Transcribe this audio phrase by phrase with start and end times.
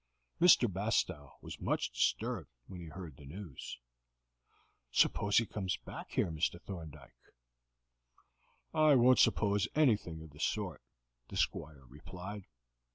[0.41, 0.67] Mr.
[0.67, 3.77] Bastow was much disturbed when he heard the news.
[4.89, 6.59] "Suppose he comes back here, Mr.
[6.59, 7.13] Thorndyke."
[8.73, 10.81] "I won't suppose anything of the sort,"
[11.27, 12.45] the Squire replied.